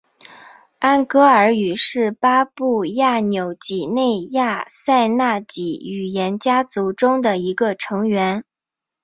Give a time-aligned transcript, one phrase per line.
[0.79, 8.43] 安哥尔语是巴布亚纽几内亚赛纳几语言家族中的一个成员。